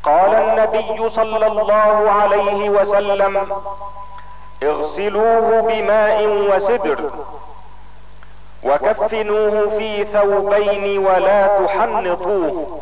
قال 0.04 0.34
النبي 0.34 1.10
صلى 1.10 1.46
الله 1.46 2.10
عليه 2.10 2.70
وسلم 2.70 3.62
اغسلوه 4.62 5.60
بماء 5.60 6.26
وسدر. 6.26 7.10
وكفنوه 8.64 9.78
في 9.78 10.04
ثوبين 10.04 11.06
ولا 11.06 11.66
تحنطوه 11.66 12.80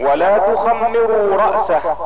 ولا 0.00 0.38
تخمروا 0.38 1.36
رأسه 1.36 1.96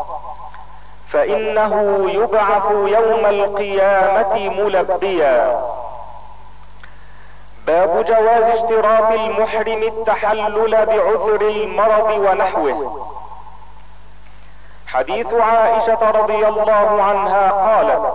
فإنه 1.09 2.07
يبعث 2.11 2.71
يوم 2.71 3.27
القيامة 3.27 4.49
ملبيا. 4.49 5.65
باب 7.67 8.05
جواز 8.05 8.43
اشتراط 8.43 9.13
المحرم 9.13 9.83
التحلل 9.83 10.87
بعذر 10.87 11.41
المرض 11.41 12.11
ونحوه. 12.11 13.09
حديث 14.87 15.35
عائشة 15.35 16.11
رضي 16.11 16.49
الله 16.49 17.03
عنها 17.03 17.51
قالت 17.51 18.15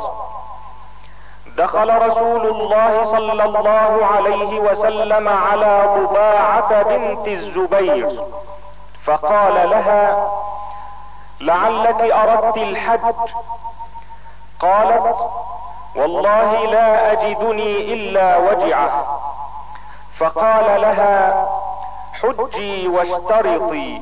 دخل 1.58 2.08
رسول 2.08 2.46
الله 2.48 3.06
صلى 3.06 3.43
الله 3.43 4.06
عليه 4.15 4.60
وسلم 4.60 5.28
على 5.28 5.84
ضباعة 5.98 6.84
بنت 6.84 7.28
الزبير 7.28 8.24
فقال 9.06 9.70
لها 9.70 10.28
لعلك 11.41 12.12
أردت 12.12 12.58
الحج؟ 12.58 13.15
قالت 14.60 15.17
والله 15.96 16.65
لا 16.65 17.12
أجدني 17.12 17.93
إلا 17.93 18.38
وجعة. 18.38 19.20
فقال 20.20 20.82
لها 20.82 21.48
حجي 22.13 22.88
واشترطي. 22.88 24.02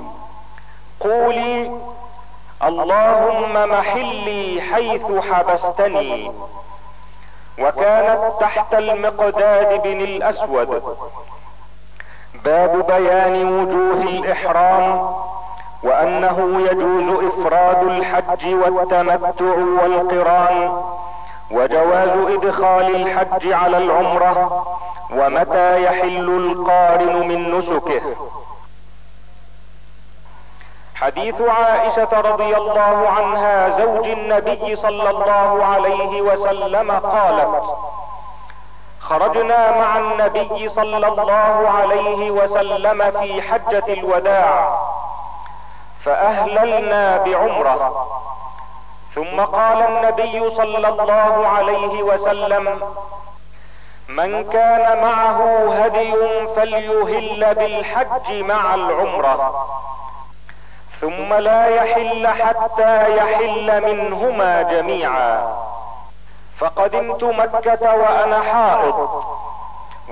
قولي 0.99 1.71
اللهم 2.63 3.53
محلي 3.69 4.61
حيث 4.73 5.05
حبستني. 5.31 6.31
وكانت 7.59 8.19
تحت 8.39 8.73
المقداد 8.73 9.81
بن 9.83 10.01
الأسود. 10.01 10.83
باب 12.45 12.85
بيان 12.87 13.59
وجوه 13.59 14.01
الإحرام 14.03 15.15
وأنه 15.83 16.61
يجوز 16.71 17.23
إفراد 17.23 17.87
الحج 17.87 18.53
والتمتع 18.53 19.55
والقران 19.83 20.83
وجواز 21.51 22.09
إدخال 22.09 22.95
الحج 22.95 23.51
على 23.51 23.77
العمرة 23.77 24.65
ومتى 25.11 25.83
يحل 25.83 26.29
القارن 26.29 27.27
من 27.27 27.57
نسكه. 27.57 28.01
حديث 30.95 31.41
عائشة 31.41 32.21
رضي 32.21 32.57
الله 32.57 33.09
عنها 33.17 33.69
زوج 33.69 34.07
النبي 34.07 34.75
صلى 34.75 35.09
الله 35.09 35.65
عليه 35.65 36.21
وسلم 36.21 36.91
قالت 36.91 37.63
خرجنا 38.99 39.77
مع 39.79 39.97
النبي 39.97 40.69
صلى 40.69 41.07
الله 41.07 41.69
عليه 41.77 42.31
وسلم 42.31 43.11
في 43.11 43.41
حجة 43.41 43.83
الوداع 43.87 44.77
فأهللنا 45.99 47.17
بعمرة. 47.17 48.07
ثم 49.15 49.41
قال 49.41 49.81
النبي 49.81 50.55
صلى 50.55 50.87
الله 50.87 51.47
عليه 51.47 52.03
وسلم 52.03 52.81
من 54.09 54.43
كان 54.43 55.03
معه 55.03 55.69
هدي 55.73 56.13
فليهل 56.55 57.55
بالحج 57.55 58.31
مع 58.43 58.75
العمرة. 58.75 59.67
ثم 61.05 61.33
لا 61.33 61.67
يحل 61.67 62.27
حتى 62.27 63.17
يحل 63.17 63.81
منهما 63.83 64.61
جميعا. 64.61 65.53
فقدمت 66.59 67.23
مكة 67.23 67.95
وأنا 67.95 68.41
حائض 68.41 69.23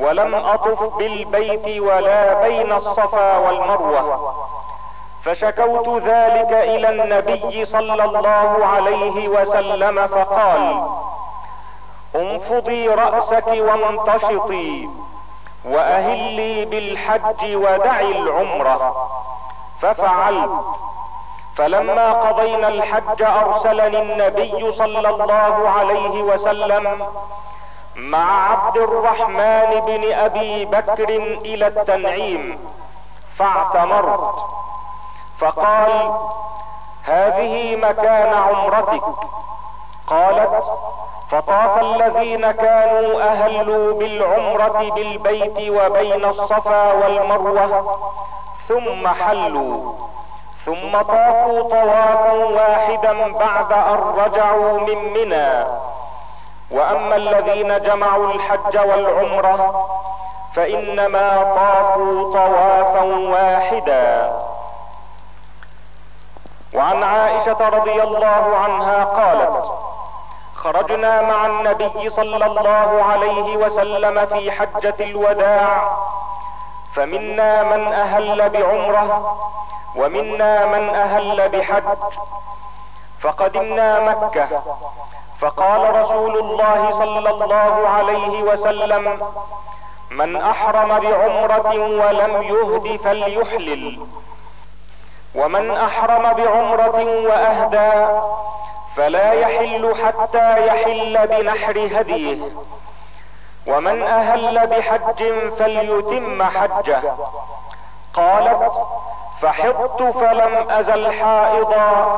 ولم 0.02 0.36
أطف 0.36 0.98
بالبيت 0.98 1.82
ولا 1.82 2.42
بين 2.42 2.72
الصفا 2.72 3.38
والمروة. 3.38 4.36
فشكوت 5.24 6.04
ذلك 6.04 6.52
إلى 6.52 6.90
النبي 6.90 7.66
صلى 7.66 8.04
الله 8.04 8.66
عليه 8.66 9.28
وسلم 9.28 10.08
فقال 10.08 10.84
انفضي 12.16 12.88
رأسك 12.88 13.48
وامتشطي 13.48 14.90
وأهلي 15.66 16.66
بالحج 16.66 17.56
ودعي 17.56 18.12
العمرة. 18.12 19.10
ففعلت 19.84 20.50
فلما 21.56 22.12
قضينا 22.12 22.67
الحج 22.67 23.22
أرسلني 23.22 24.02
النبي 24.02 24.72
صلى 24.72 25.10
الله 25.10 25.69
عليه 25.69 26.24
وسلم 26.24 27.08
مع 27.96 28.52
عبد 28.52 28.78
الرحمن 28.78 29.82
بن 29.86 30.13
أبي 30.13 30.65
بكر 30.65 31.10
إلى 31.46 31.67
التنعيم 31.67 32.60
فاعتمرت. 33.38 34.36
فقال 35.39 36.12
هذه 37.04 37.76
مكان 37.76 38.34
عمرتك. 38.34 39.04
قالت 40.08 40.63
فطاف 41.32 41.78
الذين 41.82 42.52
كانوا 42.52 43.22
أهلوا 43.24 43.93
بالعمرة 43.93 44.91
بالبيت 44.96 45.69
وبين 45.69 46.26
الصفا 46.26 46.93
والمروة 46.93 48.00
ثم 48.67 49.08
حلوا. 49.08 49.93
ثم 50.65 51.02
طافوا 51.02 51.62
طوافا 51.69 52.34
واحدا 52.34 53.34
بعد 53.34 53.73
أن 53.73 53.99
رجعوا 54.17 54.80
من 54.80 55.13
منى. 55.13 55.65
وأما 56.71 57.15
الذين 57.15 57.82
جمعوا 57.82 58.28
الحج 58.28 58.78
والعمرة 58.78 59.88
فإنما 60.56 61.43
طافوا 61.43 62.34
طوافا 62.34 63.04
واحدا. 63.04 64.34
وعن 66.76 67.04
عائشة 67.04 67.69
رضي 67.69 68.04
الله 68.04 68.56
عنها 68.63 69.04
قالت 69.04 69.65
خرجنا 70.56 71.21
مع 71.21 71.45
النبي 71.45 72.10
صلى 72.10 72.45
الله 72.45 73.04
عليه 73.12 73.58
وسلم 73.58 74.26
في 74.26 74.52
حجة 74.52 74.95
الوداع 74.99 75.97
فمنا 76.96 77.64
من 77.64 77.94
أهل 77.94 78.50
بعمرة 78.50 79.38
ومنا 79.96 80.66
من 80.66 80.96
أهل 80.96 81.50
بحج. 81.50 81.84
فقدمنا 83.22 84.00
مكة. 84.00 84.48
فقال 85.42 85.96
رسول 85.96 86.40
الله 86.40 86.92
صلى 86.92 87.30
الله 87.30 87.88
عليه 87.88 88.44
وسلم 88.44 89.20
من 90.12 90.36
أحرم 90.36 91.00
بعمرة 91.00 91.74
ولم 91.74 92.44
يهد 92.44 93.00
فليحلل. 93.04 94.08
ومن 95.36 95.72
أحرم 95.72 96.34
بعمرة 96.34 96.98
وأهدى 97.28 98.22
فلا 98.96 99.34
يحل 99.34 99.96
حتى 100.06 100.68
يحل 100.68 101.28
بنحر 101.28 101.78
هديه. 101.92 102.50
ومن 103.67 104.04
أهل 104.04 104.67
بحج 104.67 105.49
فليتم 105.60 106.43
حجه. 106.43 107.02
قالت 108.13 108.71
فحضت 109.41 110.04
فلم 110.04 110.69
أزل 110.69 111.12
حائضا 111.12 112.15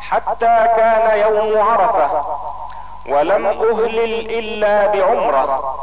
حتى 0.00 0.66
كان 0.76 1.18
يوم 1.18 1.68
عرفة 1.68 2.24
ولم 3.08 3.46
أهلل 3.46 4.30
إلا 4.38 4.86
بعمرة. 4.86 5.74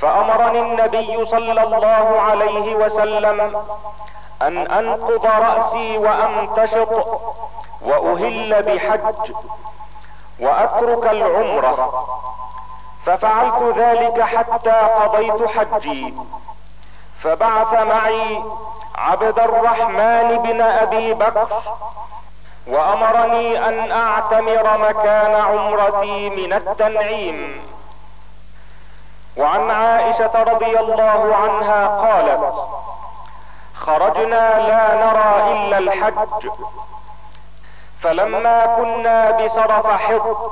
فأمرني 0.00 0.60
النبي 0.60 1.26
صلى 1.26 1.62
الله 1.62 2.20
عليه 2.20 2.74
وسلم 2.74 3.64
أن 4.42 4.66
أنقض 4.66 5.26
رأسي 5.26 5.98
وامتشط 5.98 7.20
وأهل 7.82 8.62
بحج 8.62 9.32
وأترك 10.40 11.06
العمرة. 11.06 12.04
ففعلت 13.06 13.78
ذلك 13.78 14.22
حتى 14.22 14.70
قضيت 14.70 15.48
حجي. 15.48 16.14
فبعث 17.22 17.72
معي 17.72 18.42
عبد 18.94 19.38
الرحمن 19.38 20.38
بن 20.38 20.60
أبي 20.60 21.14
بكر 21.14 21.48
وأمرني 22.66 23.68
أن 23.68 23.92
أعتمر 23.92 24.78
مكان 24.78 25.34
عمرتي 25.34 26.30
من 26.30 26.52
التنعيم. 26.52 27.64
وعن 29.36 29.70
عائشة 29.70 30.42
رضي 30.42 30.78
الله 30.80 31.36
عنها 31.36 31.86
قالت 31.86 32.54
خرجنا 33.74 34.68
لا 34.68 34.94
نرى 35.04 35.52
إلا 35.52 35.78
الحج 35.78 36.48
فلما 38.02 38.66
كنا 38.66 39.30
بسرف 39.30 39.86
حط 39.86 40.50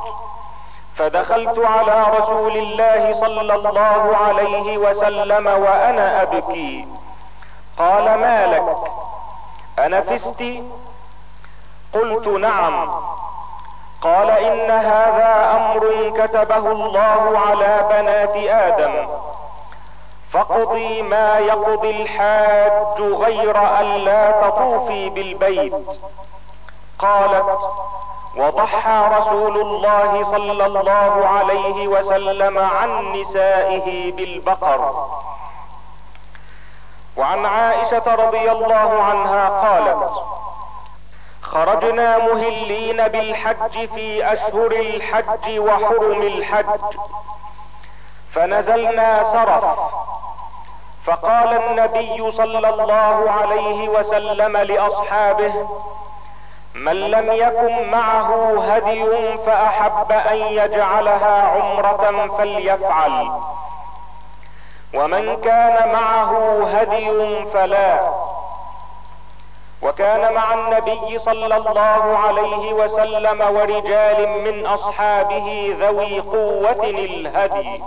فدخلت 0.99 1.59
على 1.59 2.07
رسول 2.19 2.57
الله 2.57 3.21
صلى 3.21 3.41
الله 3.55 4.17
عليه 4.17 4.79
وسلم 4.79 5.47
وأنا 5.47 6.23
أبكي. 6.23 6.87
قال 7.79 8.05
ما 8.05 8.47
لك؟ 8.47 8.77
انفست 9.79 10.45
قلت 11.95 12.27
نعم. 12.27 12.91
قال 14.03 14.31
إن 14.31 14.71
هذا 14.71 15.57
أمر 15.57 16.11
كتبه 16.17 16.73
الله 16.73 17.39
على 17.49 17.87
بنات 17.91 18.37
آدم. 18.37 19.09
فاقضي 20.33 21.03
ما 21.03 21.39
يقضي 21.39 22.03
الحاج 22.03 23.01
غير 23.01 23.79
أن 23.81 23.85
لا 23.85 24.31
تطوفي 24.31 25.09
بالبيت. 25.09 25.75
قالت 26.99 27.59
وضحى 28.39 29.05
رسول 29.19 29.61
الله 29.61 30.25
صلى 30.31 30.67
الله 30.67 31.29
عليه 31.29 31.89
وسلم 31.89 32.59
عن 32.59 33.13
نسائه 33.13 34.13
بالبقر. 34.13 35.09
وعن 37.17 37.47
عائشة 37.47 38.15
رضي 38.15 38.53
الله 38.53 39.03
عنها 39.03 39.49
قالت 39.49 40.11
خرجنا 41.43 42.19
مهلين 42.19 43.09
بالحج 43.09 43.89
في 43.95 44.33
أشهر 44.33 44.73
الحج 44.73 45.59
وحرم 45.59 46.23
الحج 46.23 46.81
فنزلنا 48.35 49.25
سرف. 49.33 49.65
فقال 51.07 51.63
النبي 51.63 52.33
صلى 52.33 52.69
الله 52.69 53.31
عليه 53.31 53.89
وسلم 53.89 54.57
لأصحابه 54.57 55.69
من 56.79 57.11
لم 57.11 57.33
يكن 57.33 57.91
معه 57.91 58.61
هدي 58.73 59.37
فأحب 59.47 60.13
أن 60.13 60.37
يجعلها 60.37 61.43
عمرة 61.43 62.37
فليفعل. 62.39 63.31
ومن 64.95 65.41
كان 65.41 65.93
معه 65.93 66.63
هدي 66.67 67.45
فلا. 67.53 68.01
وكان 69.83 70.35
مع 70.35 70.55
النبي 70.55 71.19
صلى 71.19 71.57
الله 71.57 72.19
عليه 72.19 72.73
وسلم 72.73 73.41
ورجال 73.57 74.29
من 74.29 74.67
أصحابه 74.67 75.77
ذوي 75.81 76.21
قوة 76.21 76.85
الهدي. 76.85 77.83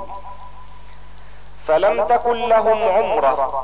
فلم 1.68 2.08
تكن 2.08 2.50
لهم 2.50 2.90
عمرة. 2.90 3.64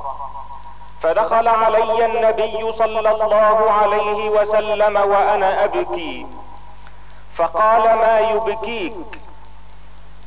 فدخل 1.04 1.48
علي 1.48 2.06
النبي 2.06 2.72
صلى 2.72 3.00
الله 3.00 3.72
عليه 3.72 4.30
وسلم 4.30 4.96
وأنا 4.98 5.64
أبكي. 5.64 6.28
فقال 7.36 7.94
ما 7.96 8.20
يبكيك؟ 8.20 8.96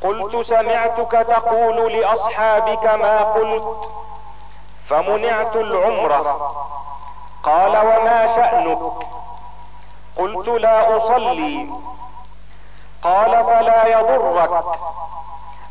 قلت 0.03 0.45
سمعتك 0.45 1.11
تقول 1.11 1.93
لأصحابك 1.93 2.85
ما 2.85 3.23
قلت 3.23 3.77
فمنعت 4.89 5.55
العمرة. 5.55 6.55
قال 7.43 7.77
وما 7.77 8.35
شأنك؟ 8.35 8.93
قلت 10.17 10.47
لا 10.47 10.97
أصلي. 10.97 11.69
قال 13.03 13.43
فلا 13.45 13.87
يضرك. 13.87 14.63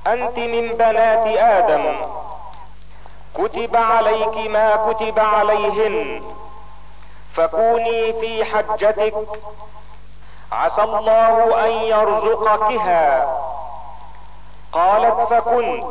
أنت 0.07 0.39
من 0.39 0.69
بنات 0.69 1.27
آدم. 1.27 1.97
كتب 3.35 3.77
عليك 3.77 4.51
ما 4.51 4.93
كتب 4.93 5.19
عليهن. 5.19 6.23
فكوني 7.35 8.13
في 8.13 8.45
حجتك. 8.45 9.15
عسى 10.53 10.83
الله 10.83 11.67
أن 11.67 11.71
يرزقكها. 11.71 13.39
قالت 14.73 15.33
فكنت. 15.33 15.85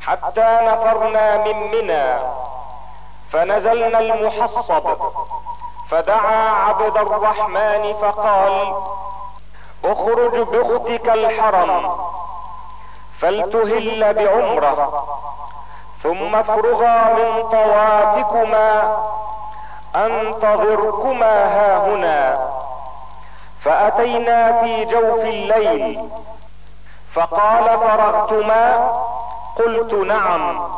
حتى 0.00 0.58
نفرنا 0.62 1.44
من 1.44 1.70
منى. 1.70 2.18
فنزلنا 3.32 3.98
المحصب. 3.98 4.96
فدعا 5.90 6.50
عبد 6.50 6.96
الرحمن 6.96 7.94
فقال 7.94 8.74
اخرج 9.84 10.40
بأختك 10.40 11.08
الحرم. 11.08 11.94
فلتهل 13.20 14.14
بعمرة. 14.14 15.06
ثم 16.04 16.34
افرغا 16.34 17.14
من 17.14 17.48
طوافكما 17.48 18.96
انتظركما 19.96 21.44
هاهنا. 21.44 22.48
فأتينا 23.60 24.62
في 24.62 24.84
جوف 24.84 25.20
الليل. 25.20 26.08
فقال 27.14 27.78
فرغتما 27.78 28.90
قلت 29.58 29.94
نعم. 29.94 30.68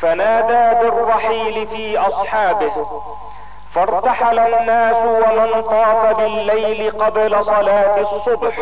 فنادى 0.00 0.80
بالرحيل 0.80 1.66
في 1.66 1.98
أصحابه 1.98 3.02
فارتحل 3.74 4.38
الناس 4.38 4.96
ومن 4.96 5.62
طاف 5.62 6.16
بالليل 6.16 7.02
قبل 7.04 7.44
صلاة 7.44 8.00
الصبح 8.00 8.54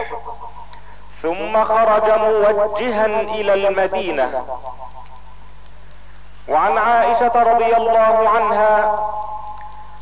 ثم 1.22 1.64
خرج 1.64 2.10
موجها 2.10 3.06
إلى 3.06 3.54
المدينة. 3.54 4.44
وعن 6.50 6.78
عائشة 6.78 7.32
رضي 7.34 7.76
الله 7.76 8.28
عنها 8.28 8.96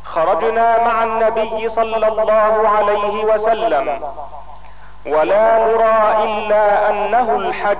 خرجنا 0.03 0.83
مع 0.83 1.03
النبي 1.03 1.69
صلى 1.69 2.07
الله 2.07 2.69
عليه 2.69 3.23
وسلم 3.23 4.01
ولا 5.07 5.57
نرى 5.65 6.23
إلا 6.23 6.89
أنه 6.89 7.35
الحج. 7.35 7.77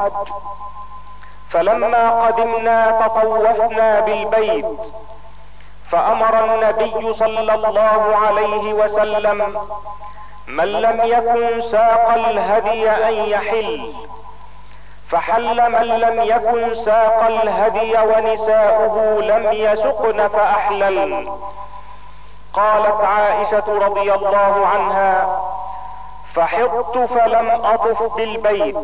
فلما 1.50 2.10
قدمنا 2.10 3.08
تطوفنا 3.08 4.00
بالبيت 4.00 4.66
فأمر 5.92 6.46
النبي 6.46 7.14
صلى 7.14 7.54
الله 7.54 8.16
عليه 8.26 8.74
وسلم 8.74 9.58
من 10.48 10.66
لم 10.66 11.02
يكن 11.04 11.62
ساق 11.62 12.10
الهدي 12.14 12.90
أن 12.90 13.14
يحل. 13.14 13.94
فحل 15.10 15.72
من 15.72 15.88
لم 15.88 16.24
يكن 16.24 16.76
ساق 16.76 17.24
الهدي 17.24 17.98
ونساؤه 17.98 19.22
لم 19.22 19.54
يسقن 19.54 20.28
فأحلل. 20.28 21.32
قالت 22.54 23.02
عائشة 23.06 23.64
رضي 23.68 24.14
الله 24.14 24.68
عنها 24.68 25.42
فحضت 26.34 26.98
فلم 26.98 27.50
أطف 27.50 28.16
بالبيت. 28.16 28.78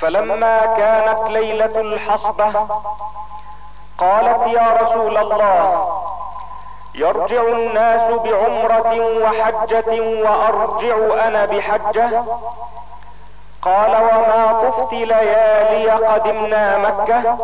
فلما 0.00 0.66
كانت 0.66 1.30
ليلة 1.30 1.80
الحصبة 1.80 2.66
قالت 3.98 4.46
يا 4.46 4.78
رسول 4.82 5.16
الله 5.16 5.86
يرجع 6.94 7.42
الناس 7.42 8.12
بعمرة 8.12 8.92
وحجة 9.22 10.00
وأرجع 10.22 11.26
أنا 11.26 11.44
بحجة 11.44 12.24
قال 13.66 13.90
وما 13.90 14.52
طفت 14.52 14.92
ليالي 14.92 15.90
قدمنا 15.90 16.78
مكة. 16.78 17.36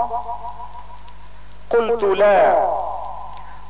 قلت 1.71 2.05
لا. 2.05 2.55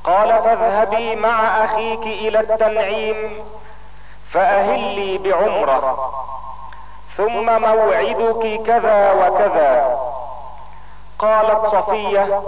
قال 0.04 0.28
فاذهبي 0.44 1.16
مع 1.16 1.64
أخيك 1.64 2.00
إلى 2.00 2.40
التنعيم 2.40 3.44
فاهلي 4.32 5.18
بعمرة. 5.18 6.12
ثم 7.16 7.62
موعدك 7.62 8.62
كذا 8.66 9.12
وكذا. 9.12 9.98
قالت 11.18 11.66
صفية 11.66 12.42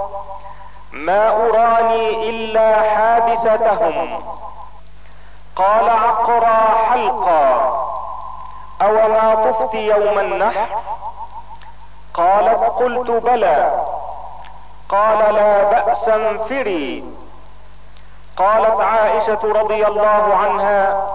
ما 0.93 1.29
أراني 1.29 2.31
إلا 2.31 2.83
حابستهم. 2.83 4.25
قال 5.57 5.91
عقرى 5.91 6.57
حلقا. 6.91 7.94
أو 8.85 9.09
ما 9.09 9.51
طفت 9.51 9.75
يوم 9.75 10.19
النحر؟ 10.19 10.69
قالت 12.15 12.61
قلت 12.61 13.11
بلى. 13.11 13.71
قال 14.89 15.35
لا 15.35 15.65
بأس 15.65 16.09
انفري. 16.09 17.05
قالت 18.37 18.81
عائشة 18.81 19.41
رضي 19.43 19.87
الله 19.87 20.35
عنها 20.35 21.07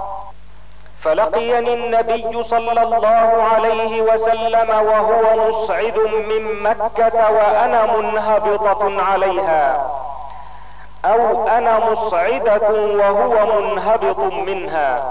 فلقيني 1.04 1.74
النبي 1.74 2.44
صلى 2.44 2.82
الله 2.84 3.44
عليه 3.54 4.02
وسلم 4.02 4.70
وهو 4.70 5.50
مصعد 5.50 5.98
من 6.30 6.64
مكة 6.64 7.32
وأنا 7.32 7.86
منهبطة 7.98 9.04
عليها. 9.04 9.92
أو 11.06 11.48
أنا 11.48 11.80
مصعده 11.80 12.70
وهو 12.72 13.62
منهبط 13.62 14.20
منها. 14.34 15.04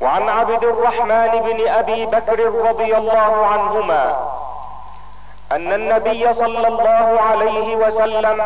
وعن 0.00 0.28
عبد 0.28 0.64
الرحمن 0.64 1.30
بن 1.42 1.68
أبي 1.68 2.06
بكر 2.06 2.38
رضي 2.68 2.96
الله 2.96 3.46
عنهما 3.46 4.30
أن 5.52 5.72
النبي 5.72 6.34
صلى 6.34 6.68
الله 6.68 7.20
عليه 7.30 7.76
وسلم 7.76 8.42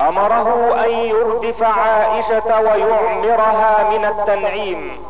أمره 0.00 0.74
أن 0.84 0.90
يردف 0.90 1.62
عائشة 1.62 2.60
ويعمرها 2.60 3.90
من 3.90 4.04
التنعيم. 4.04 5.02